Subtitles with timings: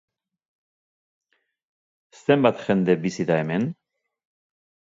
[2.23, 3.69] Zenbat jende bizi da hemen?